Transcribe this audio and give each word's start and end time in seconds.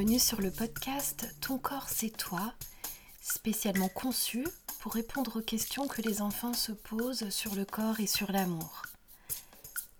bienvenue 0.00 0.18
sur 0.18 0.40
le 0.40 0.50
podcast 0.50 1.26
Ton 1.42 1.58
corps 1.58 1.90
c'est 1.90 2.16
toi, 2.16 2.54
spécialement 3.20 3.90
conçu 3.90 4.46
pour 4.78 4.94
répondre 4.94 5.38
aux 5.38 5.42
questions 5.42 5.88
que 5.88 6.00
les 6.00 6.22
enfants 6.22 6.54
se 6.54 6.72
posent 6.72 7.28
sur 7.28 7.54
le 7.54 7.66
corps 7.66 8.00
et 8.00 8.06
sur 8.06 8.32
l'amour. 8.32 8.80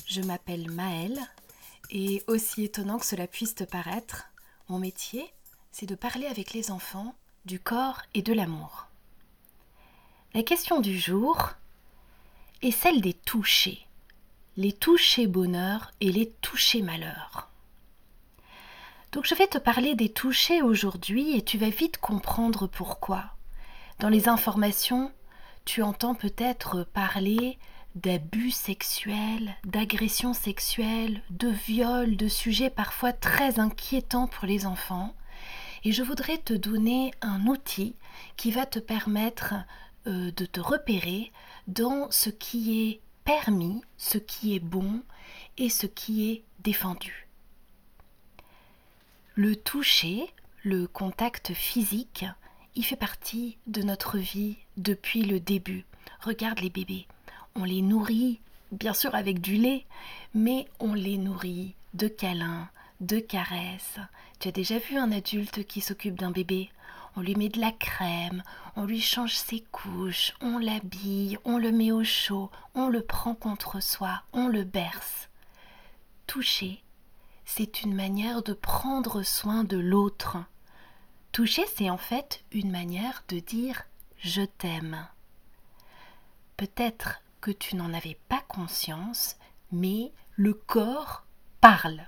Je 0.06 0.22
m'appelle 0.22 0.70
Maëlle 0.70 1.20
et 1.90 2.24
aussi 2.28 2.64
étonnant 2.64 2.98
que 2.98 3.04
cela 3.04 3.26
puisse 3.26 3.54
te 3.54 3.64
paraître, 3.64 4.24
mon 4.70 4.78
métier, 4.78 5.30
c'est 5.70 5.84
de 5.84 5.94
parler 5.94 6.24
avec 6.24 6.54
les 6.54 6.70
enfants 6.70 7.14
du 7.44 7.60
corps 7.60 8.00
et 8.14 8.22
de 8.22 8.32
l'amour. 8.32 8.86
La 10.32 10.42
question 10.42 10.80
du 10.80 10.98
jour 10.98 11.50
est 12.62 12.70
celle 12.70 13.02
des 13.02 13.12
touchés, 13.12 13.86
les 14.56 14.72
touchés 14.72 15.26
bonheur 15.26 15.92
et 16.00 16.10
les 16.10 16.30
touchés 16.40 16.80
malheur. 16.80 17.49
Donc 19.12 19.26
je 19.26 19.34
vais 19.34 19.48
te 19.48 19.58
parler 19.58 19.96
des 19.96 20.08
touchés 20.08 20.62
aujourd'hui 20.62 21.36
et 21.36 21.42
tu 21.42 21.58
vas 21.58 21.70
vite 21.70 21.98
comprendre 21.98 22.68
pourquoi. 22.68 23.24
Dans 23.98 24.08
les 24.08 24.28
informations, 24.28 25.10
tu 25.64 25.82
entends 25.82 26.14
peut-être 26.14 26.84
parler 26.84 27.58
d'abus 27.96 28.52
sexuels, 28.52 29.56
d'agressions 29.64 30.32
sexuelles, 30.32 31.22
de 31.30 31.48
viols, 31.48 32.16
de 32.16 32.28
sujets 32.28 32.70
parfois 32.70 33.12
très 33.12 33.58
inquiétants 33.58 34.28
pour 34.28 34.46
les 34.46 34.64
enfants. 34.64 35.12
Et 35.82 35.90
je 35.90 36.04
voudrais 36.04 36.38
te 36.38 36.54
donner 36.54 37.12
un 37.20 37.46
outil 37.46 37.96
qui 38.36 38.52
va 38.52 38.64
te 38.64 38.78
permettre 38.78 39.54
euh, 40.06 40.30
de 40.30 40.46
te 40.46 40.60
repérer 40.60 41.32
dans 41.66 42.08
ce 42.12 42.30
qui 42.30 42.88
est 42.88 43.00
permis, 43.24 43.82
ce 43.96 44.18
qui 44.18 44.54
est 44.54 44.60
bon 44.60 45.02
et 45.58 45.68
ce 45.68 45.86
qui 45.86 46.30
est 46.30 46.44
défendu. 46.60 47.29
Le 49.42 49.56
toucher, 49.56 50.30
le 50.64 50.86
contact 50.86 51.54
physique, 51.54 52.26
il 52.74 52.84
fait 52.84 52.94
partie 52.94 53.56
de 53.66 53.80
notre 53.80 54.18
vie 54.18 54.58
depuis 54.76 55.22
le 55.22 55.40
début. 55.40 55.86
Regarde 56.20 56.60
les 56.60 56.68
bébés, 56.68 57.06
on 57.54 57.64
les 57.64 57.80
nourrit, 57.80 58.38
bien 58.70 58.92
sûr 58.92 59.14
avec 59.14 59.40
du 59.40 59.56
lait, 59.56 59.86
mais 60.34 60.68
on 60.78 60.92
les 60.92 61.16
nourrit 61.16 61.74
de 61.94 62.06
câlins, 62.06 62.68
de 63.00 63.18
caresses. 63.18 63.96
Tu 64.40 64.48
as 64.48 64.52
déjà 64.52 64.78
vu 64.78 64.98
un 64.98 65.10
adulte 65.10 65.64
qui 65.64 65.80
s'occupe 65.80 66.18
d'un 66.18 66.32
bébé? 66.32 66.68
On 67.16 67.22
lui 67.22 67.34
met 67.34 67.48
de 67.48 67.62
la 67.62 67.72
crème, 67.72 68.42
on 68.76 68.84
lui 68.84 69.00
change 69.00 69.36
ses 69.36 69.64
couches, 69.72 70.34
on 70.42 70.58
l'habille, 70.58 71.38
on 71.46 71.56
le 71.56 71.72
met 71.72 71.92
au 71.92 72.04
chaud, 72.04 72.50
on 72.74 72.88
le 72.88 73.00
prend 73.00 73.34
contre 73.34 73.82
soi, 73.82 74.20
on 74.34 74.48
le 74.48 74.64
berce. 74.64 75.30
Toucher, 76.26 76.82
c'est 77.56 77.82
une 77.82 77.94
manière 77.94 78.44
de 78.44 78.52
prendre 78.52 79.24
soin 79.24 79.64
de 79.64 79.76
l'autre. 79.76 80.36
Toucher, 81.32 81.64
c'est 81.74 81.90
en 81.90 81.96
fait 81.96 82.44
une 82.52 82.70
manière 82.70 83.24
de 83.28 83.40
dire 83.40 83.82
je 84.18 84.42
t'aime. 84.42 85.04
Peut-être 86.56 87.22
que 87.40 87.50
tu 87.50 87.74
n'en 87.74 87.92
avais 87.92 88.16
pas 88.28 88.40
conscience, 88.46 89.36
mais 89.72 90.12
le 90.36 90.54
corps 90.54 91.24
parle. 91.60 92.06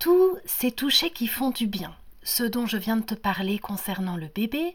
Tous 0.00 0.36
ces 0.44 0.72
touchés 0.72 1.12
qui 1.12 1.28
font 1.28 1.50
du 1.50 1.68
bien, 1.68 1.94
ce 2.24 2.42
dont 2.42 2.66
je 2.66 2.78
viens 2.78 2.96
de 2.96 3.04
te 3.04 3.14
parler 3.14 3.60
concernant 3.60 4.16
le 4.16 4.26
bébé, 4.26 4.72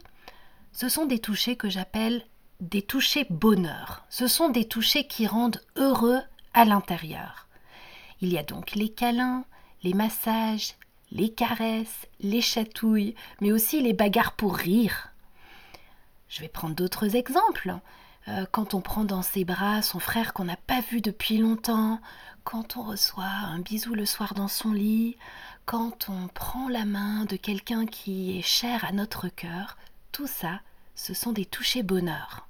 ce 0.72 0.88
sont 0.88 1.04
des 1.04 1.18
touchés 1.18 1.56
que 1.56 1.68
j'appelle 1.68 2.24
des 2.60 2.82
touchés 2.82 3.26
bonheur. 3.28 4.06
Ce 4.08 4.28
sont 4.28 4.48
des 4.48 4.66
touchés 4.66 5.06
qui 5.06 5.26
rendent 5.26 5.60
heureux 5.76 6.22
à 6.54 6.64
l'intérieur. 6.64 7.47
Il 8.20 8.32
y 8.32 8.38
a 8.38 8.42
donc 8.42 8.74
les 8.74 8.88
câlins, 8.88 9.44
les 9.82 9.94
massages, 9.94 10.74
les 11.10 11.30
caresses, 11.30 12.06
les 12.20 12.40
chatouilles, 12.40 13.14
mais 13.40 13.52
aussi 13.52 13.80
les 13.80 13.92
bagarres 13.92 14.32
pour 14.32 14.56
rire. 14.56 15.10
Je 16.28 16.40
vais 16.40 16.48
prendre 16.48 16.74
d'autres 16.74 17.16
exemples. 17.16 17.78
Euh, 18.28 18.44
quand 18.50 18.74
on 18.74 18.80
prend 18.80 19.04
dans 19.04 19.22
ses 19.22 19.44
bras 19.44 19.80
son 19.80 20.00
frère 20.00 20.32
qu'on 20.32 20.44
n'a 20.44 20.56
pas 20.56 20.80
vu 20.80 21.00
depuis 21.00 21.38
longtemps, 21.38 22.00
quand 22.44 22.76
on 22.76 22.82
reçoit 22.82 23.24
un 23.24 23.60
bisou 23.60 23.94
le 23.94 24.04
soir 24.04 24.34
dans 24.34 24.48
son 24.48 24.72
lit, 24.72 25.16
quand 25.64 26.08
on 26.08 26.28
prend 26.28 26.68
la 26.68 26.84
main 26.84 27.24
de 27.24 27.36
quelqu'un 27.36 27.86
qui 27.86 28.38
est 28.38 28.42
cher 28.42 28.84
à 28.84 28.92
notre 28.92 29.28
cœur, 29.28 29.76
tout 30.12 30.26
ça, 30.26 30.60
ce 30.94 31.14
sont 31.14 31.32
des 31.32 31.46
touchés 31.46 31.82
bonheur. 31.82 32.48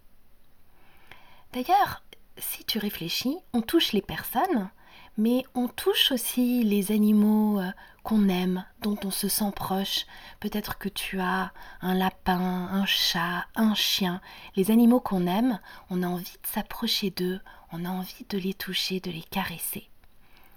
D'ailleurs, 1.53 2.03
si 2.37 2.65
tu 2.65 2.79
réfléchis, 2.79 3.37
on 3.53 3.61
touche 3.61 3.93
les 3.93 4.03
personnes, 4.03 4.71
mais 5.19 5.45
on 5.55 5.67
touche 5.67 6.13
aussi 6.13 6.63
les 6.63 6.93
animaux 6.93 7.59
euh, 7.59 7.71
qu'on 8.05 8.29
aime, 8.29 8.65
dont 8.81 8.97
on 9.05 9.11
se 9.11 9.29
sent 9.29 9.51
proche. 9.55 10.07
Peut-être 10.39 10.79
que 10.79 10.89
tu 10.89 11.21
as 11.21 11.53
un 11.83 11.95
lapin, 11.95 12.39
un 12.39 12.87
chat, 12.87 13.47
un 13.57 13.75
chien. 13.75 14.21
Les 14.55 14.71
animaux 14.71 15.01
qu'on 15.01 15.27
aime, 15.27 15.59
on 15.91 16.05
a 16.05 16.07
envie 16.07 16.25
de 16.25 16.47
s'approcher 16.47 17.11
d'eux, 17.11 17.41
on 17.73 17.85
a 17.85 17.91
envie 17.91 18.25
de 18.29 18.39
les 18.39 18.55
toucher, 18.55 19.01
de 19.01 19.11
les 19.11 19.25
caresser. 19.25 19.91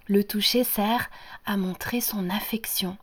Le 0.06 0.22
toucher 0.24 0.62
sert 0.62 1.10
à 1.44 1.56
montrer 1.56 2.00
son 2.00 2.30
affection. 2.30 2.96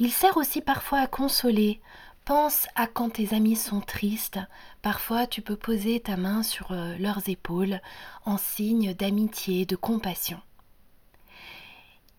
Il 0.00 0.10
sert 0.10 0.36
aussi 0.36 0.60
parfois 0.60 0.98
à 0.98 1.06
consoler. 1.06 1.80
Pense 2.24 2.66
à 2.74 2.86
quand 2.88 3.10
tes 3.10 3.34
amis 3.34 3.56
sont 3.56 3.80
tristes. 3.80 4.40
Parfois 4.82 5.28
tu 5.28 5.42
peux 5.42 5.56
poser 5.56 6.00
ta 6.00 6.16
main 6.16 6.42
sur 6.42 6.72
euh, 6.72 6.96
leurs 6.98 7.28
épaules 7.28 7.80
en 8.24 8.36
signe 8.36 8.94
d'amitié, 8.94 9.64
de 9.64 9.76
compassion. 9.76 10.40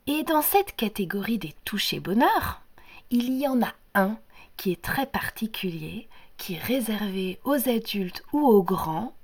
Et 0.07 0.21
dans 0.21 0.43
cette 0.43 0.75
catégorie 0.75 1.39
des 1.39 1.55
touchés 1.65 1.99
bonheur, 1.99 2.61
il 3.09 3.39
y 3.39 3.47
en 3.47 3.63
a 3.63 3.73
un 3.95 4.19
qui 4.55 4.71
est 4.71 4.79
très 4.79 5.07
particulier, 5.07 6.07
qui 6.37 6.53
est 6.53 6.59
réservé 6.59 7.39
aux 7.43 7.67
adultes 7.67 8.23
ou 8.31 8.45
aux 8.45 8.61
grands. 8.61 9.15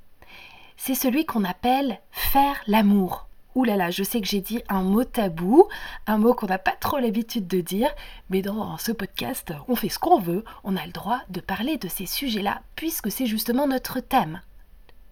C'est 0.77 0.95
celui 0.95 1.27
qu'on 1.27 1.43
appelle 1.43 1.99
faire 2.09 2.59
l'amour. 2.65 3.27
Ouh 3.53 3.63
là 3.63 3.75
là, 3.75 3.91
je 3.91 4.01
sais 4.01 4.21
que 4.21 4.27
j'ai 4.27 4.41
dit 4.41 4.63
un 4.69 4.81
mot 4.81 5.03
tabou, 5.03 5.67
un 6.07 6.17
mot 6.17 6.33
qu'on 6.33 6.47
n'a 6.47 6.57
pas 6.57 6.71
trop 6.71 6.97
l'habitude 6.97 7.47
de 7.47 7.61
dire, 7.61 7.93
mais 8.31 8.41
dans 8.41 8.75
ce 8.79 8.91
podcast, 8.91 9.53
on 9.67 9.75
fait 9.75 9.89
ce 9.89 9.99
qu'on 9.99 10.19
veut, 10.19 10.43
on 10.63 10.75
a 10.75 10.85
le 10.87 10.91
droit 10.91 11.21
de 11.29 11.41
parler 11.41 11.77
de 11.77 11.89
ces 11.89 12.07
sujets-là, 12.07 12.63
puisque 12.75 13.11
c'est 13.11 13.27
justement 13.27 13.67
notre 13.67 13.99
thème. 13.99 14.41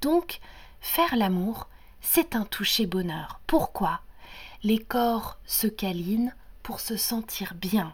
Donc, 0.01 0.39
faire 0.81 1.15
l'amour, 1.15 1.67
c'est 2.01 2.35
un 2.35 2.45
toucher 2.45 2.87
bonheur. 2.87 3.39
Pourquoi? 3.45 3.99
Les 4.63 4.79
corps 4.79 5.37
se 5.45 5.67
câlinent 5.67 6.33
pour 6.63 6.79
se 6.79 6.97
sentir 6.97 7.53
bien. 7.55 7.93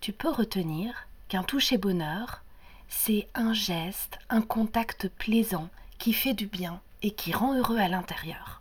Tu 0.00 0.12
peux 0.12 0.30
retenir 0.30 1.06
qu'un 1.28 1.44
toucher 1.44 1.78
bonheur, 1.78 2.42
c'est 2.88 3.28
un 3.34 3.52
geste, 3.52 4.18
un 4.28 4.42
contact 4.42 5.08
plaisant 5.08 5.68
qui 5.98 6.12
fait 6.12 6.34
du 6.34 6.46
bien 6.46 6.80
et 7.02 7.12
qui 7.12 7.32
rend 7.32 7.54
heureux 7.54 7.78
à 7.78 7.88
l'intérieur. 7.88 8.60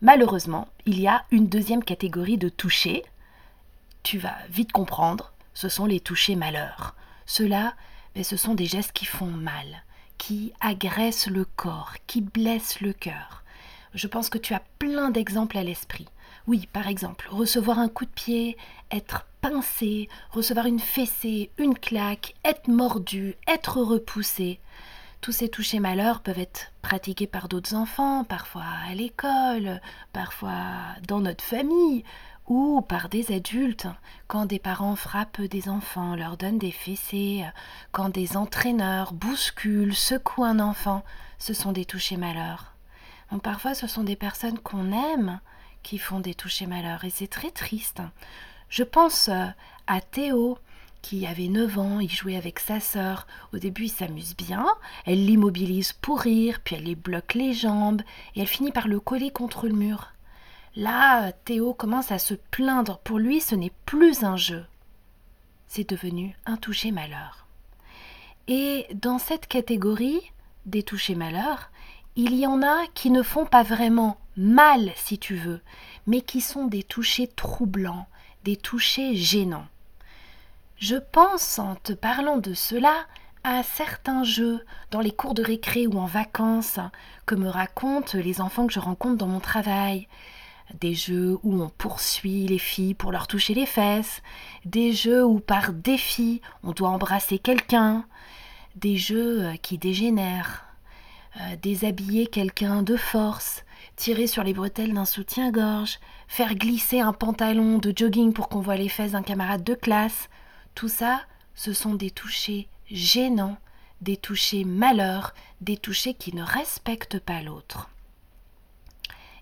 Malheureusement, 0.00 0.68
il 0.84 1.00
y 1.00 1.08
a 1.08 1.24
une 1.30 1.48
deuxième 1.48 1.82
catégorie 1.82 2.38
de 2.38 2.48
toucher. 2.48 3.04
Tu 4.02 4.18
vas 4.18 4.36
vite 4.48 4.72
comprendre, 4.72 5.32
ce 5.54 5.68
sont 5.68 5.86
les 5.86 6.00
touchés 6.00 6.36
malheurs. 6.36 6.94
Ceux-là, 7.26 7.74
ben, 8.14 8.22
ce 8.22 8.36
sont 8.36 8.54
des 8.54 8.66
gestes 8.66 8.92
qui 8.92 9.06
font 9.06 9.26
mal, 9.26 9.82
qui 10.18 10.52
agressent 10.60 11.28
le 11.28 11.44
corps, 11.44 11.94
qui 12.06 12.20
blessent 12.20 12.80
le 12.80 12.92
cœur. 12.92 13.42
Je 13.94 14.06
pense 14.06 14.28
que 14.28 14.38
tu 14.38 14.54
as 14.54 14.62
plein 14.78 15.10
d'exemples 15.10 15.58
à 15.58 15.62
l'esprit. 15.62 16.06
Oui, 16.46 16.68
par 16.72 16.86
exemple, 16.86 17.26
recevoir 17.30 17.78
un 17.78 17.88
coup 17.88 18.04
de 18.04 18.10
pied, 18.10 18.56
être 18.90 19.26
pincé, 19.40 20.08
recevoir 20.30 20.66
une 20.66 20.78
fessée, 20.78 21.50
une 21.58 21.76
claque, 21.76 22.34
être 22.44 22.68
mordu, 22.68 23.34
être 23.48 23.80
repoussé. 23.80 24.60
Tous 25.20 25.32
ces 25.32 25.48
touchés 25.48 25.80
malheurs 25.80 26.20
peuvent 26.20 26.38
être 26.38 26.72
pratiqués 26.82 27.26
par 27.26 27.48
d'autres 27.48 27.74
enfants, 27.74 28.22
parfois 28.22 28.64
à 28.88 28.94
l'école, 28.94 29.80
parfois 30.12 30.52
dans 31.08 31.20
notre 31.20 31.42
famille, 31.42 32.04
ou 32.46 32.80
par 32.80 33.08
des 33.08 33.34
adultes, 33.34 33.88
quand 34.28 34.46
des 34.46 34.60
parents 34.60 34.94
frappent 34.94 35.40
des 35.40 35.68
enfants, 35.68 36.14
leur 36.14 36.36
donnent 36.36 36.60
des 36.60 36.70
fessées, 36.70 37.44
quand 37.90 38.08
des 38.08 38.36
entraîneurs 38.36 39.12
bousculent, 39.12 39.96
secouent 39.96 40.44
un 40.44 40.60
enfant, 40.60 41.02
ce 41.38 41.54
sont 41.54 41.72
des 41.72 41.84
touchés 41.84 42.16
malheurs 42.16 42.75
parfois, 43.42 43.74
ce 43.74 43.86
sont 43.86 44.04
des 44.04 44.16
personnes 44.16 44.58
qu'on 44.58 44.92
aime 44.92 45.40
qui 45.82 45.98
font 45.98 46.20
des 46.20 46.34
touchés 46.34 46.66
malheurs 46.66 47.04
et 47.04 47.10
c'est 47.10 47.28
très 47.28 47.50
triste. 47.50 48.02
Je 48.68 48.82
pense 48.82 49.28
euh, 49.28 49.46
à 49.86 50.00
Théo 50.00 50.58
qui 51.02 51.26
avait 51.26 51.46
9 51.46 51.78
ans, 51.78 52.00
il 52.00 52.10
jouait 52.10 52.36
avec 52.36 52.58
sa 52.58 52.80
sœur. 52.80 53.28
Au 53.54 53.58
début, 53.58 53.84
il 53.84 53.90
s'amuse 53.90 54.34
bien, 54.36 54.66
elle 55.04 55.24
l'immobilise 55.24 55.92
pour 55.92 56.20
rire, 56.20 56.58
puis 56.64 56.74
elle 56.74 56.84
lui 56.84 56.96
bloque 56.96 57.34
les 57.34 57.52
jambes 57.52 58.02
et 58.34 58.40
elle 58.40 58.48
finit 58.48 58.72
par 58.72 58.88
le 58.88 58.98
coller 58.98 59.30
contre 59.30 59.68
le 59.68 59.74
mur. 59.74 60.12
Là, 60.74 61.30
Théo 61.30 61.74
commence 61.74 62.10
à 62.10 62.18
se 62.18 62.34
plaindre. 62.34 62.98
Pour 62.98 63.18
lui, 63.18 63.40
ce 63.40 63.54
n'est 63.54 63.72
plus 63.86 64.24
un 64.24 64.36
jeu. 64.36 64.66
C'est 65.68 65.88
devenu 65.88 66.36
un 66.44 66.56
touché 66.56 66.90
malheur. 66.90 67.46
Et 68.48 68.86
dans 68.94 69.18
cette 69.18 69.46
catégorie 69.46 70.32
des 70.66 70.82
touchés 70.82 71.14
malheurs, 71.14 71.70
il 72.16 72.34
y 72.34 72.46
en 72.46 72.62
a 72.62 72.86
qui 72.94 73.10
ne 73.10 73.22
font 73.22 73.44
pas 73.44 73.62
vraiment 73.62 74.16
mal 74.38 74.90
si 74.96 75.18
tu 75.18 75.36
veux, 75.36 75.60
mais 76.06 76.22
qui 76.22 76.40
sont 76.40 76.66
des 76.66 76.82
touchés 76.82 77.26
troublants, 77.26 78.06
des 78.42 78.56
touchés 78.56 79.14
gênants. 79.14 79.66
Je 80.78 80.96
pense, 80.96 81.58
en 81.58 81.74
te 81.76 81.92
parlant 81.92 82.38
de 82.38 82.54
cela, 82.54 83.06
à 83.44 83.62
certains 83.62 84.24
jeux 84.24 84.64
dans 84.90 85.00
les 85.00 85.12
cours 85.12 85.34
de 85.34 85.42
récré 85.42 85.86
ou 85.86 85.98
en 85.98 86.06
vacances 86.06 86.80
que 87.26 87.34
me 87.34 87.48
racontent 87.48 88.18
les 88.18 88.40
enfants 88.40 88.66
que 88.66 88.72
je 88.72 88.80
rencontre 88.80 89.18
dans 89.18 89.26
mon 89.26 89.40
travail. 89.40 90.08
Des 90.80 90.94
jeux 90.94 91.38
où 91.44 91.62
on 91.62 91.68
poursuit 91.68 92.46
les 92.46 92.58
filles 92.58 92.94
pour 92.94 93.12
leur 93.12 93.26
toucher 93.26 93.54
les 93.54 93.66
fesses, 93.66 94.22
des 94.64 94.92
jeux 94.92 95.24
où 95.24 95.38
par 95.38 95.72
défi 95.72 96.40
on 96.64 96.72
doit 96.72 96.88
embrasser 96.88 97.38
quelqu'un, 97.38 98.04
des 98.74 98.96
jeux 98.96 99.52
qui 99.62 99.78
dégénèrent, 99.78 100.65
euh, 101.40 101.56
déshabiller 101.56 102.26
quelqu'un 102.26 102.82
de 102.82 102.96
force, 102.96 103.64
tirer 103.96 104.26
sur 104.26 104.42
les 104.42 104.54
bretelles 104.54 104.94
d'un 104.94 105.04
soutien-gorge, 105.04 105.98
faire 106.28 106.54
glisser 106.54 107.00
un 107.00 107.12
pantalon 107.12 107.78
de 107.78 107.92
jogging 107.94 108.32
pour 108.32 108.48
qu'on 108.48 108.60
voit 108.60 108.76
les 108.76 108.88
fesses 108.88 109.12
d'un 109.12 109.22
camarade 109.22 109.64
de 109.64 109.74
classe, 109.74 110.28
tout 110.74 110.88
ça, 110.88 111.22
ce 111.54 111.72
sont 111.72 111.94
des 111.94 112.10
touchés 112.10 112.68
gênants, 112.90 113.58
des 114.00 114.16
touchés 114.16 114.64
malheurs, 114.64 115.34
des 115.60 115.76
touchés 115.76 116.14
qui 116.14 116.34
ne 116.34 116.42
respectent 116.42 117.18
pas 117.18 117.42
l'autre. 117.42 117.88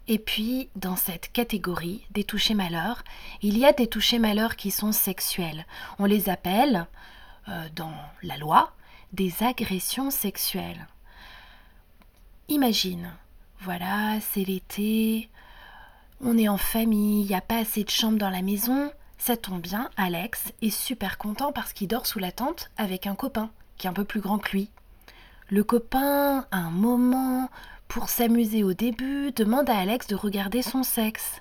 Et 0.07 0.19
puis, 0.19 0.69
dans 0.77 0.97
cette 0.97 1.33
catégorie 1.33 2.07
des 2.11 2.25
touchés 2.25 2.55
malheurs, 2.55 3.03
il 3.41 3.57
y 3.57 3.65
a 3.65 3.73
des 3.73 3.87
touchés 3.87 4.19
malheurs 4.19 4.57
qui 4.57 4.71
sont 4.71 4.93
sexuels. 4.93 5.67
On 5.99 6.05
les 6.05 6.29
appelle, 6.29 6.87
euh, 7.49 7.69
dans 7.75 7.93
la 8.23 8.37
loi, 8.37 8.73
des 9.13 9.43
agressions 9.43 10.11
sexuelles. 10.11 10.87
Imagine, 12.49 13.11
voilà, 13.61 14.21
c'est 14.21 14.45
l'été, 14.45 15.31
on 16.21 16.37
est 16.37 16.49
en 16.49 16.59
famille, 16.59 17.23
il 17.23 17.29
n'y 17.29 17.35
a 17.35 17.41
pas 17.41 17.59
assez 17.59 17.85
de 17.85 17.91
chambres 17.91 18.19
dans 18.19 18.29
la 18.29 18.43
maison, 18.43 18.93
ça 19.17 19.39
tombe 19.39 19.63
bien, 19.63 19.89
Alex 19.97 20.53
est 20.61 20.69
super 20.69 21.17
content 21.17 21.53
parce 21.53 21.73
qu'il 21.73 21.89
dort 21.89 22.07
sous 22.07 22.19
la 22.19 22.33
tente 22.33 22.71
avec 22.77 23.07
un 23.07 23.15
copain 23.15 23.51
qui 23.79 23.87
est 23.87 23.91
un 23.91 23.95
peu 23.95 24.05
plus 24.05 24.21
grand 24.21 24.39
que 24.39 24.53
lui. 24.53 24.69
Le 25.49 25.65
copain, 25.65 26.47
un 26.53 26.71
moment, 26.71 27.49
pour 27.89 28.11
s'amuser 28.11 28.63
au 28.63 28.75
début, 28.75 29.33
demande 29.33 29.71
à 29.71 29.79
Alex 29.79 30.07
de 30.07 30.15
regarder 30.15 30.61
son 30.61 30.83
sexe. 30.83 31.41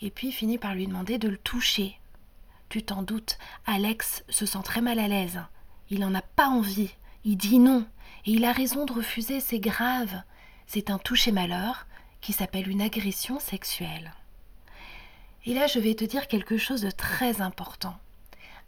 Et 0.00 0.10
puis 0.10 0.30
finit 0.30 0.58
par 0.58 0.76
lui 0.76 0.86
demander 0.86 1.18
de 1.18 1.28
le 1.28 1.38
toucher. 1.38 1.98
Tu 2.68 2.84
t'en 2.84 3.02
doutes, 3.02 3.38
Alex 3.66 4.24
se 4.28 4.46
sent 4.46 4.62
très 4.64 4.80
mal 4.80 5.00
à 5.00 5.08
l'aise. 5.08 5.40
Il 5.90 6.00
n'en 6.00 6.14
a 6.14 6.22
pas 6.22 6.46
envie. 6.46 6.94
Il 7.24 7.36
dit 7.36 7.58
non. 7.58 7.86
Et 8.26 8.32
il 8.32 8.44
a 8.44 8.52
raison 8.52 8.84
de 8.84 8.92
refuser, 8.92 9.40
c'est 9.40 9.58
grave. 9.58 10.22
C'est 10.66 10.90
un 10.90 10.98
toucher 10.98 11.32
malheur 11.32 11.86
qui 12.20 12.32
s'appelle 12.32 12.68
une 12.68 12.82
agression 12.82 13.38
sexuelle. 13.38 14.12
Et 15.46 15.54
là, 15.54 15.66
je 15.66 15.78
vais 15.78 15.94
te 15.94 16.04
dire 16.04 16.26
quelque 16.26 16.56
chose 16.56 16.82
de 16.82 16.90
très 16.90 17.40
important. 17.40 17.96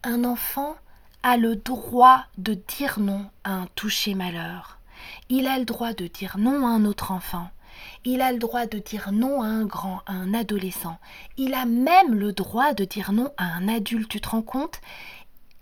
Un 0.02 0.24
enfant 0.24 0.76
a 1.22 1.36
le 1.36 1.56
droit 1.56 2.24
de 2.38 2.54
dire 2.54 3.00
non 3.00 3.30
à 3.44 3.52
un 3.52 3.66
toucher 3.74 4.14
malheur. 4.14 4.78
Il 5.28 5.46
a 5.46 5.58
le 5.58 5.64
droit 5.64 5.92
de 5.92 6.06
dire 6.06 6.36
non 6.38 6.66
à 6.66 6.70
un 6.70 6.84
autre 6.84 7.12
enfant. 7.12 7.50
Il 8.04 8.20
a 8.20 8.32
le 8.32 8.38
droit 8.38 8.66
de 8.66 8.78
dire 8.78 9.10
non 9.12 9.42
à 9.42 9.46
un 9.46 9.64
grand, 9.64 10.02
à 10.06 10.12
un 10.12 10.34
adolescent. 10.34 10.98
Il 11.36 11.54
a 11.54 11.66
même 11.66 12.14
le 12.14 12.32
droit 12.32 12.72
de 12.74 12.84
dire 12.84 13.12
non 13.12 13.32
à 13.36 13.44
un 13.44 13.68
adulte. 13.68 14.10
Tu 14.10 14.20
te 14.20 14.28
rends 14.28 14.42
compte? 14.42 14.80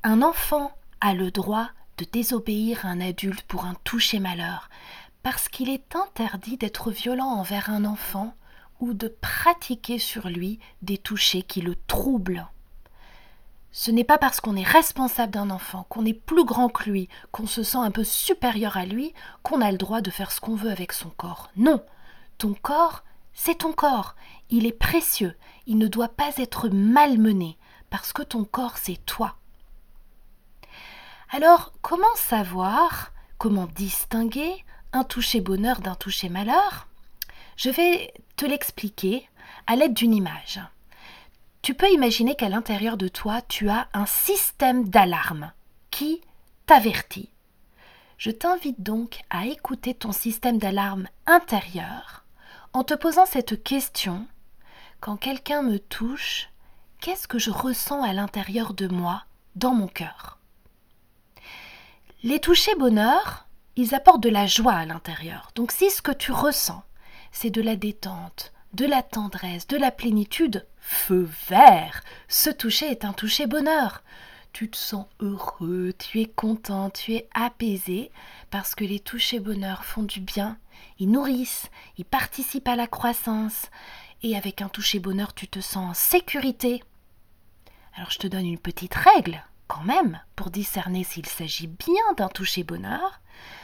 Un 0.02 0.22
enfant 0.22 0.72
a 1.00 1.14
le 1.14 1.30
droit 1.30 1.70
de 1.98 2.04
désobéir 2.04 2.84
à 2.84 2.88
un 2.88 3.00
adulte 3.00 3.42
pour 3.42 3.64
un 3.64 3.74
toucher 3.84 4.20
malheur, 4.20 4.68
parce 5.22 5.48
qu'il 5.48 5.68
est 5.70 5.96
interdit 5.96 6.56
d'être 6.56 6.90
violent 6.90 7.28
envers 7.28 7.70
un 7.70 7.84
enfant 7.84 8.34
ou 8.80 8.92
de 8.92 9.08
pratiquer 9.08 9.98
sur 9.98 10.28
lui 10.28 10.58
des 10.82 10.98
touchés 10.98 11.42
qui 11.42 11.60
le 11.60 11.76
troublent. 11.86 12.46
Ce 13.72 13.90
n'est 13.90 14.04
pas 14.04 14.18
parce 14.18 14.40
qu'on 14.40 14.54
est 14.54 14.62
responsable 14.62 15.32
d'un 15.32 15.50
enfant, 15.50 15.84
qu'on 15.88 16.04
est 16.04 16.12
plus 16.12 16.44
grand 16.44 16.68
que 16.68 16.88
lui, 16.88 17.08
qu'on 17.32 17.46
se 17.46 17.64
sent 17.64 17.78
un 17.78 17.90
peu 17.90 18.04
supérieur 18.04 18.76
à 18.76 18.86
lui, 18.86 19.12
qu'on 19.42 19.60
a 19.60 19.72
le 19.72 19.78
droit 19.78 20.00
de 20.00 20.10
faire 20.10 20.30
ce 20.30 20.40
qu'on 20.40 20.54
veut 20.54 20.70
avec 20.70 20.92
son 20.92 21.10
corps. 21.10 21.50
Non, 21.56 21.82
ton 22.38 22.54
corps, 22.54 23.02
c'est 23.32 23.58
ton 23.58 23.72
corps. 23.72 24.14
Il 24.48 24.64
est 24.66 24.78
précieux. 24.78 25.34
Il 25.66 25.78
ne 25.78 25.88
doit 25.88 26.08
pas 26.08 26.30
être 26.36 26.68
malmené, 26.68 27.58
parce 27.90 28.12
que 28.12 28.22
ton 28.22 28.44
corps, 28.44 28.78
c'est 28.78 29.04
toi. 29.06 29.36
Alors, 31.36 31.72
comment 31.82 32.14
savoir, 32.14 33.10
comment 33.38 33.66
distinguer 33.66 34.64
un 34.92 35.02
toucher 35.02 35.40
bonheur 35.40 35.80
d'un 35.80 35.96
toucher 35.96 36.28
malheur? 36.28 36.86
Je 37.56 37.70
vais 37.70 38.14
te 38.36 38.46
l'expliquer 38.46 39.28
à 39.66 39.74
l'aide 39.74 39.94
d'une 39.94 40.14
image. 40.14 40.60
Tu 41.60 41.74
peux 41.74 41.90
imaginer 41.90 42.36
qu'à 42.36 42.48
l'intérieur 42.48 42.96
de 42.96 43.08
toi, 43.08 43.42
tu 43.42 43.68
as 43.68 43.88
un 43.94 44.06
système 44.06 44.88
d'alarme 44.88 45.50
qui 45.90 46.20
t'avertit. 46.66 47.30
Je 48.16 48.30
t'invite 48.30 48.80
donc 48.80 49.18
à 49.28 49.46
écouter 49.46 49.92
ton 49.92 50.12
système 50.12 50.58
d'alarme 50.58 51.08
intérieur 51.26 52.24
en 52.72 52.84
te 52.84 52.94
posant 52.94 53.26
cette 53.26 53.64
question. 53.64 54.28
Quand 55.00 55.16
quelqu'un 55.16 55.62
me 55.62 55.80
touche, 55.80 56.48
qu'est-ce 57.00 57.26
que 57.26 57.40
je 57.40 57.50
ressens 57.50 58.04
à 58.04 58.12
l'intérieur 58.12 58.72
de 58.72 58.86
moi, 58.86 59.24
dans 59.56 59.74
mon 59.74 59.88
cœur? 59.88 60.38
Les 62.24 62.40
toucher 62.40 62.74
bonheur, 62.76 63.46
ils 63.76 63.94
apportent 63.94 64.22
de 64.22 64.30
la 64.30 64.46
joie 64.46 64.72
à 64.72 64.86
l'intérieur. 64.86 65.50
Donc 65.56 65.72
si 65.72 65.90
ce 65.90 66.00
que 66.00 66.10
tu 66.10 66.32
ressens, 66.32 66.82
c'est 67.32 67.50
de 67.50 67.60
la 67.60 67.76
détente, 67.76 68.54
de 68.72 68.86
la 68.86 69.02
tendresse, 69.02 69.66
de 69.66 69.76
la 69.76 69.90
plénitude. 69.90 70.66
Feu 70.78 71.28
vert 71.50 72.02
Ce 72.28 72.48
toucher 72.48 72.90
est 72.90 73.04
un 73.04 73.12
toucher 73.12 73.46
bonheur. 73.46 74.02
Tu 74.54 74.70
te 74.70 74.76
sens 74.78 75.04
heureux, 75.20 75.92
tu 75.98 76.22
es 76.22 76.24
content, 76.24 76.88
tu 76.88 77.12
es 77.12 77.28
apaisé, 77.34 78.10
parce 78.48 78.74
que 78.74 78.84
les 78.84 79.00
touchés 79.00 79.38
bonheur 79.38 79.84
font 79.84 80.02
du 80.02 80.20
bien, 80.20 80.56
ils 80.98 81.10
nourrissent, 81.10 81.68
ils 81.98 82.06
participent 82.06 82.68
à 82.68 82.76
la 82.76 82.86
croissance, 82.86 83.66
et 84.22 84.34
avec 84.34 84.62
un 84.62 84.70
toucher 84.70 84.98
bonheur, 84.98 85.34
tu 85.34 85.46
te 85.46 85.60
sens 85.60 85.90
en 85.90 85.92
sécurité. 85.92 86.82
Alors 87.94 88.10
je 88.10 88.18
te 88.18 88.26
donne 88.28 88.46
une 88.46 88.58
petite 88.58 88.94
règle, 88.94 89.44
quand 89.66 89.82
même, 89.84 90.20
pour 90.36 90.50
discerner 90.50 91.04
s'il 91.04 91.26
s'agit 91.26 91.66
bien 91.66 92.12
d'un 92.16 92.28
toucher 92.28 92.64
bonheur. 92.64 93.20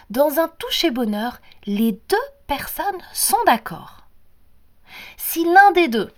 Dans 0.08 0.38
un 0.38 0.49
toucher 0.49 0.91
bonheur, 0.91 1.38
les 1.67 1.93
deux 1.93 2.17
personnes 2.47 3.00
sont 3.12 3.43
d'accord. 3.47 4.06
Si 5.16 5.45
l'un 5.45 5.73
des 5.73 5.88
deux 5.88 6.12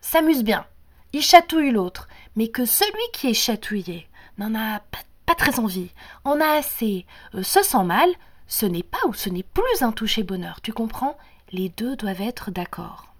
s'amuse 0.00 0.42
bien, 0.42 0.66
il 1.12 1.22
chatouille 1.22 1.70
l'autre, 1.70 2.08
mais 2.36 2.48
que 2.48 2.64
celui 2.64 3.02
qui 3.12 3.28
est 3.28 3.34
chatouillé 3.34 4.08
n'en 4.38 4.54
a 4.54 4.80
pas, 5.26 5.34
très 5.34 5.60
envie, 5.60 5.90
en 6.24 6.40
a 6.40 6.56
assez, 6.56 7.04
euh, 7.34 7.42
se 7.42 7.62
sent 7.62 7.84
mal, 7.84 8.08
ce 8.46 8.66
n'est 8.66 8.82
pas 8.82 9.06
ou 9.06 9.12
ce 9.12 9.28
n'est 9.28 9.42
plus 9.42 9.82
un 9.82 9.92
toucher 9.92 10.22
bonheur, 10.22 10.60
tu 10.62 10.72
comprends? 10.72 11.18
Les 11.52 11.68
deux 11.68 11.96
doivent 11.96 12.22
être 12.22 12.50
d'accord. 12.50 13.14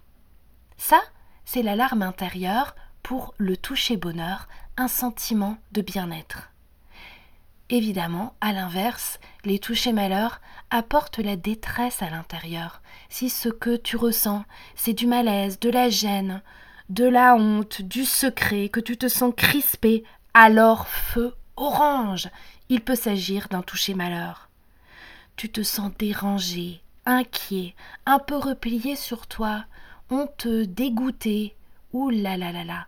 Ça, 0.78 1.00
c'est 1.45 1.62
l'alarme 1.62 2.02
intérieure 2.02 2.75
pour 3.02 3.35
le 3.37 3.57
toucher 3.57 3.97
bonheur, 3.97 4.49
un 4.78 4.88
sentiment 4.88 5.58
de 5.73 5.82
bien-être. 5.82 6.50
Évidemment, 7.68 8.35
à 8.40 8.52
l'inverse, 8.52 9.18
les 9.44 9.58
touchés 9.58 9.92
malheur 9.92 10.40
apportent 10.70 11.18
la 11.18 11.35
détresse 11.35 12.00
à 12.00 12.11
l'intérieur. 12.11 12.80
Si 13.08 13.28
ce 13.28 13.49
que 13.49 13.76
tu 13.76 13.97
ressens, 13.97 14.44
c'est 14.76 14.92
du 14.92 15.06
malaise, 15.06 15.58
de 15.58 15.68
la 15.68 15.90
gêne, 15.90 16.42
de 16.88 17.04
la 17.04 17.35
honte, 17.35 17.82
du 17.82 18.04
secret, 18.04 18.68
que 18.68 18.80
tu 18.80 18.97
te 18.97 19.08
sens 19.08 19.35
crispé, 19.37 20.04
alors 20.32 20.87
feu 20.87 21.35
orange. 21.56 22.30
Il 22.68 22.80
peut 22.80 22.94
s'agir 22.94 23.49
d'un 23.49 23.62
toucher 23.62 23.94
malheur. 23.94 24.49
Tu 25.37 25.50
te 25.50 25.62
sens 25.62 25.90
dérangé, 25.99 26.80
inquiet, 27.04 27.75
un 28.06 28.20
peu 28.20 28.37
replié 28.37 28.94
sur 28.94 29.26
toi, 29.26 29.64
honteux, 30.11 30.66
dégoûté. 30.66 31.56
Ouh 31.92 32.11
là 32.11 32.37
là 32.37 32.52
là 32.52 32.64
là. 32.64 32.87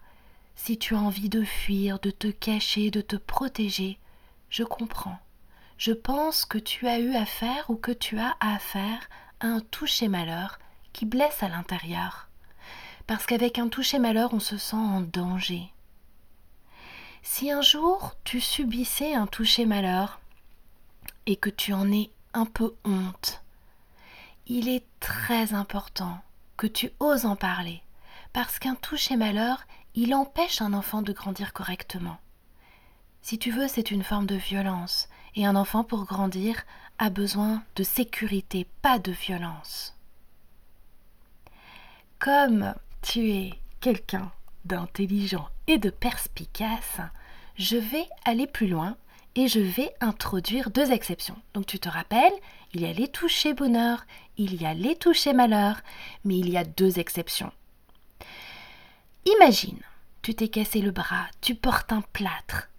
Si 0.63 0.77
tu 0.77 0.95
as 0.95 0.99
envie 0.99 1.31
de 1.31 1.43
fuir, 1.43 1.99
de 2.01 2.11
te 2.11 2.29
cacher, 2.29 2.91
de 2.91 3.01
te 3.01 3.17
protéger, 3.17 3.99
je 4.51 4.63
comprends. 4.63 5.19
Je 5.79 5.91
pense 5.91 6.45
que 6.45 6.59
tu 6.59 6.87
as 6.87 6.99
eu 6.99 7.15
affaire 7.15 7.71
ou 7.71 7.77
que 7.77 7.93
tu 7.93 8.19
as 8.19 8.37
affaire 8.41 9.09
à 9.41 9.47
un 9.47 9.61
toucher 9.61 10.09
malheur 10.09 10.59
qui 10.93 11.07
blesse 11.07 11.43
à 11.43 11.49
l'intérieur. 11.49 12.29
Parce 13.07 13.25
qu'avec 13.25 13.59
un 13.59 13.69
toucher 13.69 13.99
malheur, 13.99 14.35
on 14.35 14.39
se 14.39 14.59
sent 14.59 14.77
en 14.77 15.01
danger. 15.01 15.73
Si 17.23 17.51
un 17.51 17.63
jour 17.63 18.15
tu 18.23 18.39
subissais 18.39 19.15
un 19.15 19.27
toucher 19.27 19.65
malheur 19.65 20.21
et 21.25 21.37
que 21.37 21.49
tu 21.51 21.73
en 21.73 21.91
aies 21.91 22.11
un 22.35 22.45
peu 22.45 22.75
honte, 22.85 23.43
il 24.47 24.69
est 24.69 24.85
très 25.01 25.55
important 25.55 26.21
que 26.59 26.67
tu 26.67 26.93
oses 27.01 27.25
en 27.25 27.35
parler, 27.35 27.83
parce 28.35 28.59
qu'un 28.59 28.75
toucher 28.75 29.17
malheur, 29.17 29.65
il 29.95 30.15
empêche 30.15 30.63
un 30.63 30.73
enfant 30.73 31.03
de 31.03 31.13
grandir 31.13 31.53
correctement. 31.53 32.19
Si 33.23 33.39
tu 33.39 33.51
veux, 33.51 33.69
c'est 33.69 33.91
une 33.91 34.05
forme 34.05 34.27
de 34.27 34.37
violence, 34.37 35.09
et 35.37 35.47
un 35.47 35.57
enfant 35.57 35.85
pour 35.85 36.05
grandir 36.05 36.63
a 36.99 37.11
besoin 37.11 37.63
de 37.77 37.83
sécurité, 37.83 38.67
pas 38.83 38.99
de 38.99 39.13
violence. 39.13 39.95
comme 42.21 42.75
tu 43.03 43.31
es 43.33 43.55
quelqu'un 43.81 44.31
d'intelligent 44.67 45.49
et 45.67 45.79
de 45.79 45.91
perspicace, 45.91 47.01
je 47.57 47.79
vais 47.79 48.07
aller 48.25 48.47
plus 48.47 48.69
loin 48.69 48.97
et 49.37 49.49
je 49.49 49.61
vais 49.61 49.93
introduire 50.01 50.71
deux 50.71 50.93
exceptions. 50.93 51.37
Donc 51.55 51.67
tu 51.67 51.79
te 51.79 51.89
rappelles, 51.89 52.33
il 52.75 52.83
y 52.83 52.87
a 52.87 52.93
les 52.93 53.09
touchés 53.09 53.55
bonheur, 53.55 54.05
il 54.37 54.61
y 54.61 54.67
a 54.67 54.75
les 54.75 54.97
touchés 54.97 55.33
malheur, 55.33 55.81
mais 56.25 56.39
il 56.39 56.51
y 56.51 56.59
a 56.59 56.65
deux 56.65 56.99
exceptions. 56.99 57.53
Imagine, 59.27 59.79
tu 60.23 60.35
t'es 60.35 60.49
cassé 60.49 60.81
le 60.81 60.91
bras, 60.91 61.27
tu 61.41 61.55
portes 61.55 61.93
un 61.93 62.01
plâtre, 62.01 62.71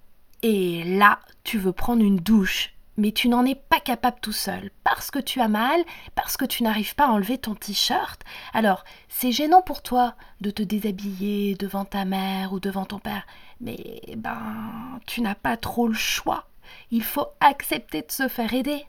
et 0.41 0.83
là, 0.83 1.19
tu 1.43 1.60
veux 1.60 1.71
prendre 1.71 2.03
une 2.03 2.17
douche, 2.17 2.74
mais 2.98 3.12
tu 3.12 3.29
n'en 3.29 3.45
es 3.45 3.55
pas 3.55 3.79
capable 3.79 4.19
tout 4.21 4.31
seul, 4.31 4.71
parce 4.83 5.12
que 5.12 5.19
tu 5.19 5.39
as 5.39 5.48
mal, 5.48 5.81
parce 6.15 6.38
que 6.38 6.45
tu 6.45 6.63
n'arrives 6.63 6.95
pas 6.95 7.05
à 7.05 7.12
enlever 7.12 7.38
ton 7.38 7.53
t-shirt. 7.53 8.21
Alors, 8.53 8.83
c'est 9.07 9.31
gênant 9.31 9.62
pour 9.62 9.83
toi 9.83 10.15
de 10.41 10.50
te 10.50 10.63
déshabiller 10.63 11.53
devant 11.55 11.86
ta 11.86 12.05
mère 12.05 12.53
ou 12.53 12.60
devant 12.60 12.86
ton 12.86 12.98
père, 12.98 13.27
mais 13.60 14.01
ben, 14.17 15.00
tu 15.05 15.21
n'as 15.21 15.36
pas 15.36 15.57
trop 15.57 15.88
le 15.88 15.93
choix. 15.93 16.48
Il 16.89 17.03
faut 17.03 17.27
accepter 17.39 18.01
de 18.01 18.12
se 18.12 18.27
faire 18.27 18.53
aider. 18.53 18.86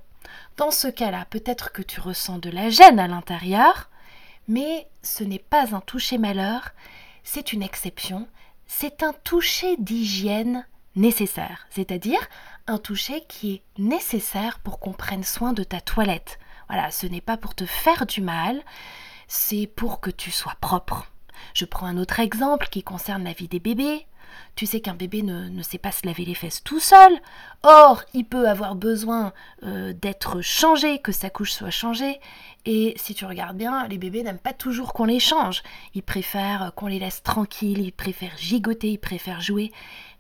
Dans 0.57 0.71
ce 0.71 0.89
cas-là, 0.89 1.27
peut-être 1.29 1.73
que 1.73 1.83
tu 1.83 2.01
ressens 2.01 2.39
de 2.39 2.49
la 2.49 2.71
gêne 2.71 2.99
à 2.99 3.09
l'intérieur, 3.09 3.91
mais 4.49 4.89
ce 5.03 5.23
n'est 5.23 5.39
pas 5.39 5.75
un 5.75 5.81
toucher 5.81 6.17
malheur, 6.17 6.71
c'est 7.25 7.53
une 7.53 7.63
exception, 7.63 8.29
c'est 8.67 9.03
un 9.03 9.13
toucher 9.13 9.77
d'hygiène 9.79 10.67
nécessaire, 10.97 11.67
c'est-à-dire 11.71 12.21
un 12.67 12.79
toucher 12.79 13.25
qui 13.29 13.55
est 13.55 13.63
nécessaire 13.79 14.59
pour 14.61 14.79
qu'on 14.79 14.93
prenne 14.93 15.25
soin 15.25 15.53
de 15.53 15.65
ta 15.65 15.81
toilette. 15.81 16.39
Voilà, 16.69 16.91
ce 16.91 17.07
n'est 17.07 17.21
pas 17.21 17.37
pour 17.37 17.55
te 17.55 17.67
faire 17.67 18.07
du 18.07 18.21
mal, 18.21 18.63
c'est 19.29 19.67
pour 19.67 20.01
que 20.01 20.11
tu 20.11 20.31
sois 20.31 20.57
propre. 20.61 21.07
Je 21.55 21.65
prends 21.65 21.87
un 21.87 21.99
autre 21.99 22.21
exemple 22.21 22.69
qui 22.71 22.83
concerne 22.83 23.25
la 23.25 23.33
vie 23.33 23.49
des 23.49 23.61
bébés. 23.61 24.07
Tu 24.55 24.67
sais 24.67 24.81
qu'un 24.81 24.95
bébé 24.95 25.23
ne, 25.23 25.63
sait 25.63 25.79
pas 25.79 25.93
se 25.93 26.07
laver 26.07 26.25
les 26.25 26.35
fesses 26.35 26.63
tout 26.63 26.81
seul. 26.81 27.13
Or, 27.63 28.03
il 28.15 28.25
peut 28.25 28.49
avoir 28.49 28.75
besoin 28.75 29.33
euh, 29.63 29.93
d'être 29.93 30.41
changé, 30.41 30.99
que 30.99 31.13
sa 31.13 31.31
couche 31.31 31.53
soit 31.53 31.71
changée. 31.71 32.21
Et 32.65 32.95
si 32.97 33.15
tu 33.15 33.25
regardes 33.25 33.57
bien, 33.57 33.87
les 33.89 33.99
bébés 33.99 34.23
n'aiment 34.23 34.39
pas 34.39 34.53
toujours 34.53 34.93
qu'on 34.93 35.05
les 35.05 35.21
change. 35.21 35.63
Ils 35.95 36.03
préfèrent 36.03 36.73
qu'on 36.75 36.87
les 36.87 36.99
laisse 36.99 37.23
tranquilles, 37.23 37.81
ils 37.81 37.93
préfèrent 37.93 38.37
gigoter, 38.37 38.91
ils 38.93 38.99
préfèrent 38.99 39.41
jouer. 39.41 39.73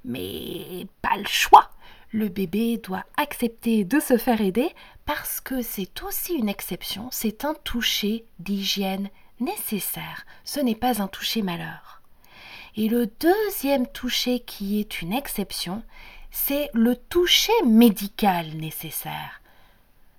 Mais 0.04 0.86
pas 1.02 1.16
le 1.16 1.26
choix. 1.26 1.70
Le 2.10 2.28
bébé 2.28 2.76
doit 2.76 3.04
accepter 3.16 3.84
de 3.84 3.98
se 3.98 4.18
faire 4.18 4.42
aider 4.42 4.68
parce 5.06 5.40
que 5.40 5.62
c'est 5.62 6.02
aussi 6.02 6.34
une 6.34 6.50
exception, 6.50 7.08
c'est 7.10 7.46
un 7.46 7.54
toucher 7.54 8.26
d'hygiène 8.38 9.08
nécessaire, 9.40 10.26
ce 10.44 10.60
n'est 10.60 10.74
pas 10.74 11.00
un 11.00 11.08
toucher 11.08 11.40
malheur. 11.40 12.01
Et 12.74 12.88
le 12.88 13.10
deuxième 13.20 13.86
toucher 13.86 14.40
qui 14.40 14.80
est 14.80 15.02
une 15.02 15.12
exception, 15.12 15.82
c'est 16.30 16.70
le 16.72 16.96
toucher 16.96 17.52
médical 17.66 18.56
nécessaire. 18.56 19.42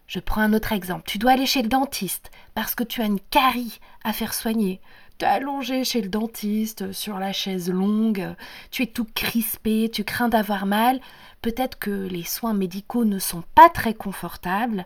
Je 0.05 0.19
prends 0.19 0.41
un 0.41 0.53
autre 0.53 0.72
exemple. 0.72 1.05
Tu 1.07 1.17
dois 1.17 1.31
aller 1.31 1.48
chez 1.48 1.63
le 1.63 1.69
dentiste 1.69 2.29
parce 2.53 2.75
que 2.75 2.83
tu 2.83 3.01
as 3.01 3.05
une 3.05 3.19
carie 3.19 3.79
à 4.03 4.13
faire 4.13 4.36
soigner. 4.36 4.79
Tu 5.17 5.25
es 5.25 5.27
allongé 5.27 5.83
chez 5.83 6.01
le 6.01 6.10
dentiste 6.10 6.91
sur 6.91 7.17
la 7.17 7.33
chaise 7.33 7.72
longue, 7.72 8.36
tu 8.69 8.83
es 8.83 8.88
tout 8.88 9.07
crispé, 9.15 9.89
tu 9.91 10.03
crains 10.03 10.29
d'avoir 10.29 10.67
mal. 10.67 11.00
Peut-être 11.41 11.79
que 11.79 11.89
les 11.89 12.24
soins 12.24 12.53
médicaux 12.53 13.05
ne 13.05 13.17
sont 13.17 13.43
pas 13.55 13.69
très 13.69 13.95
confortables. 13.95 14.86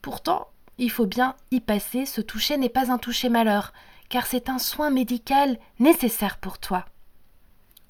Pourtant, 0.00 0.46
il 0.78 0.90
faut 0.92 1.06
bien 1.06 1.34
y 1.50 1.58
passer. 1.58 2.06
Ce 2.06 2.20
toucher 2.20 2.56
n'est 2.56 2.68
pas 2.68 2.92
un 2.92 2.98
toucher 2.98 3.28
malheur 3.28 3.72
car 4.14 4.26
c'est 4.26 4.48
un 4.48 4.60
soin 4.60 4.90
médical 4.90 5.58
nécessaire 5.80 6.36
pour 6.38 6.60
toi. 6.60 6.84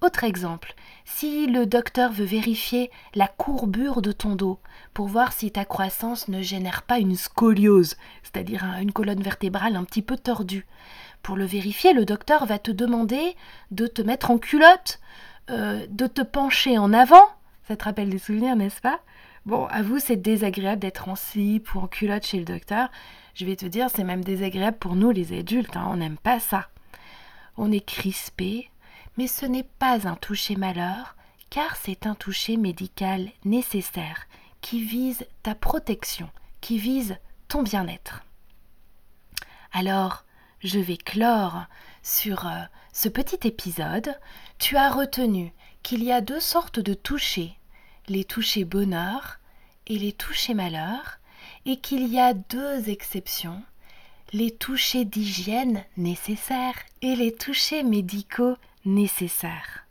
Autre 0.00 0.24
exemple, 0.24 0.72
si 1.04 1.46
le 1.46 1.66
docteur 1.66 2.12
veut 2.12 2.24
vérifier 2.24 2.90
la 3.14 3.28
courbure 3.28 4.00
de 4.00 4.10
ton 4.10 4.34
dos 4.34 4.58
pour 4.94 5.06
voir 5.06 5.34
si 5.34 5.50
ta 5.50 5.66
croissance 5.66 6.28
ne 6.28 6.40
génère 6.40 6.84
pas 6.84 6.98
une 6.98 7.14
scoliose, 7.14 7.96
c'est-à-dire 8.22 8.64
une 8.80 8.92
colonne 8.92 9.22
vertébrale 9.22 9.76
un 9.76 9.84
petit 9.84 10.00
peu 10.00 10.16
tordue, 10.16 10.66
pour 11.22 11.36
le 11.36 11.44
vérifier, 11.44 11.92
le 11.92 12.06
docteur 12.06 12.46
va 12.46 12.58
te 12.58 12.70
demander 12.70 13.36
de 13.70 13.86
te 13.86 14.00
mettre 14.00 14.30
en 14.30 14.38
culotte, 14.38 15.00
euh, 15.50 15.86
de 15.90 16.06
te 16.06 16.22
pencher 16.22 16.78
en 16.78 16.94
avant. 16.94 17.28
Ça 17.68 17.76
te 17.76 17.84
rappelle 17.84 18.08
des 18.08 18.18
souvenirs, 18.18 18.56
n'est-ce 18.56 18.80
pas? 18.80 19.00
Bon, 19.44 19.66
à 19.66 19.82
vous, 19.82 19.98
c'est 19.98 20.16
désagréable 20.16 20.80
d'être 20.80 21.10
en 21.10 21.16
slip 21.16 21.74
ou 21.74 21.80
en 21.80 21.86
culotte 21.86 22.24
chez 22.24 22.38
le 22.38 22.46
docteur. 22.46 22.88
Je 23.34 23.44
vais 23.44 23.56
te 23.56 23.66
dire, 23.66 23.88
c'est 23.90 24.04
même 24.04 24.24
désagréable 24.24 24.78
pour 24.78 24.94
nous 24.94 25.10
les 25.10 25.36
adultes, 25.36 25.76
hein, 25.76 25.88
on 25.90 25.96
n'aime 25.96 26.18
pas 26.18 26.38
ça. 26.38 26.68
On 27.56 27.72
est 27.72 27.84
crispé, 27.84 28.70
mais 29.16 29.26
ce 29.26 29.44
n'est 29.44 29.68
pas 29.78 30.06
un 30.06 30.14
toucher 30.14 30.54
malheur, 30.54 31.16
car 31.50 31.76
c'est 31.76 32.06
un 32.06 32.14
toucher 32.14 32.56
médical 32.56 33.30
nécessaire 33.44 34.26
qui 34.60 34.84
vise 34.84 35.26
ta 35.42 35.54
protection, 35.54 36.30
qui 36.60 36.78
vise 36.78 37.16
ton 37.48 37.62
bien-être. 37.62 38.22
Alors, 39.72 40.24
je 40.62 40.78
vais 40.78 40.96
clore 40.96 41.64
sur 42.02 42.46
euh, 42.46 42.62
ce 42.92 43.08
petit 43.08 43.46
épisode. 43.46 44.18
Tu 44.58 44.76
as 44.76 44.90
retenu 44.90 45.52
qu'il 45.82 46.02
y 46.02 46.12
a 46.12 46.20
deux 46.20 46.40
sortes 46.40 46.80
de 46.80 46.94
touchés, 46.94 47.58
les 48.08 48.24
touchés 48.24 48.64
bonheur 48.64 49.40
et 49.86 49.98
les 49.98 50.12
touchés 50.12 50.54
malheur, 50.54 51.18
et 51.66 51.78
qu'il 51.78 52.12
y 52.12 52.18
a 52.18 52.34
deux 52.34 52.88
exceptions, 52.88 53.62
les 54.32 54.50
touchés 54.50 55.04
d'hygiène 55.04 55.84
nécessaires 55.96 56.78
et 57.02 57.16
les 57.16 57.32
touchés 57.32 57.82
médicaux 57.82 58.56
nécessaires. 58.84 59.86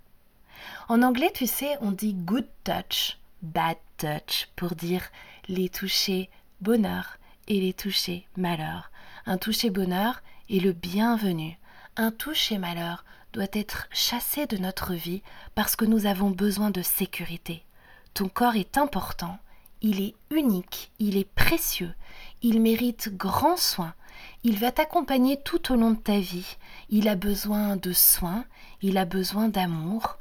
En 0.89 1.01
anglais, 1.01 1.32
tu 1.34 1.48
sais, 1.48 1.77
on 1.82 1.92
dit 1.92 2.13
good 2.13 2.48
touch, 2.63 3.18
bad 3.42 3.77
touch 3.98 4.50
pour 4.56 4.75
dire 4.75 5.03
les 5.48 5.70
touchés 5.70 6.30
bonheur 6.62 7.18
et 7.48 7.60
les 7.60 7.74
touchés 7.74 8.27
malheur. 8.38 8.92
Un 9.25 9.38
toucher 9.38 9.70
bonheur 9.70 10.22
est 10.50 10.60
le 10.60 10.74
bienvenu. 10.74 11.58
Un 11.96 12.12
toucher 12.12 12.58
malheur 12.58 13.06
doit 13.32 13.48
être 13.53 13.88
chassé 13.92 14.46
de 14.46 14.58
notre 14.58 14.94
vie 14.94 15.22
parce 15.56 15.75
que 15.75 15.86
nous 15.86 16.06
avons 16.06 16.30
besoin 16.30 16.70
de 16.70 16.82
sécurité. 16.82 17.63
Ton 18.13 18.27
corps 18.27 18.56
est 18.56 18.77
important, 18.77 19.39
il 19.84 20.02
est 20.02 20.16
unique, 20.32 20.92
il 20.98 21.18
est 21.18 21.30
précieux, 21.30 21.94
il 22.42 22.62
mérite 22.62 23.10
grand 23.16 23.58
soin, 23.58 23.94
il 24.44 24.58
va 24.58 24.72
t'accompagner 24.72 25.38
tout 25.38 25.72
au 25.72 25.75
long 25.75 25.92
de 25.92 26.00
ta 26.00 26.20
vie, 26.20 26.58
il 26.90 27.08
a 27.08 27.16
besoin 27.16 27.75
de 27.75 27.92
soins, 27.92 28.46
il 28.82 28.98
a 28.98 29.06
besoin 29.06 29.50
d'amour. 29.50 30.18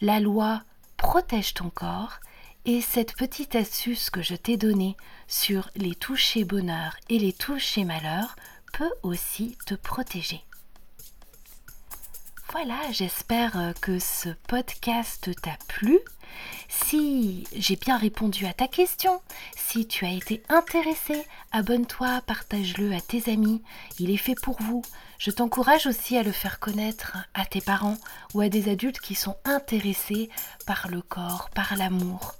La 0.00 0.20
loi 0.20 0.62
protège 0.96 1.54
ton 1.54 1.70
corps 1.70 2.20
et 2.66 2.82
cette 2.82 3.16
petite 3.16 3.54
astuce 3.54 4.10
que 4.10 4.22
je 4.22 4.34
t'ai 4.34 4.56
donnée 4.56 4.96
sur 5.26 5.70
les 5.74 5.94
touchés 5.94 6.44
bonheur 6.44 6.96
et 7.08 7.18
les 7.18 7.32
touchés 7.32 7.84
malheur 7.84 8.36
peut 8.72 8.92
aussi 9.02 9.56
te 9.66 9.74
protéger. 9.74 10.44
Voilà, 12.52 12.78
j'espère 12.92 13.72
que 13.80 13.98
ce 13.98 14.30
podcast 14.46 15.30
t'a 15.42 15.56
plu. 15.68 15.98
Si 16.68 17.44
j'ai 17.54 17.76
bien 17.76 17.96
répondu 17.96 18.46
à 18.46 18.52
ta 18.52 18.68
question, 18.68 19.20
si 19.56 19.86
tu 19.86 20.04
as 20.04 20.12
été 20.12 20.42
intéressé, 20.48 21.24
abonne-toi, 21.52 22.20
partage-le 22.26 22.92
à 22.94 23.00
tes 23.00 23.30
amis, 23.30 23.62
il 23.98 24.10
est 24.10 24.16
fait 24.16 24.34
pour 24.34 24.60
vous. 24.62 24.82
Je 25.18 25.30
t'encourage 25.30 25.86
aussi 25.86 26.16
à 26.16 26.22
le 26.22 26.32
faire 26.32 26.60
connaître 26.60 27.16
à 27.34 27.44
tes 27.44 27.60
parents 27.60 27.98
ou 28.34 28.40
à 28.40 28.48
des 28.48 28.70
adultes 28.70 29.00
qui 29.00 29.14
sont 29.14 29.36
intéressés 29.44 30.30
par 30.66 30.88
le 30.88 31.02
corps, 31.02 31.50
par 31.54 31.76
l'amour. 31.76 32.34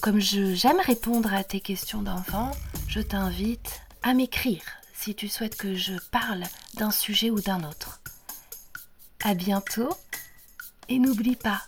Comme 0.00 0.20
j'aime 0.20 0.80
répondre 0.84 1.32
à 1.32 1.44
tes 1.44 1.60
questions 1.60 2.02
d'enfants, 2.02 2.50
je 2.88 3.00
t'invite 3.00 3.82
à 4.02 4.14
m'écrire 4.14 4.62
si 4.92 5.14
tu 5.14 5.28
souhaites 5.28 5.56
que 5.56 5.74
je 5.74 5.94
parle 6.10 6.44
d'un 6.74 6.90
sujet 6.90 7.30
ou 7.30 7.40
d'un 7.40 7.62
autre. 7.64 8.00
À 9.22 9.34
bientôt 9.34 9.90
et 10.88 10.98
n'oublie 10.98 11.36
pas, 11.36 11.62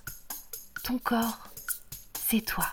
ton 0.84 0.98
corps, 0.98 1.48
c'est 2.28 2.42
toi. 2.42 2.66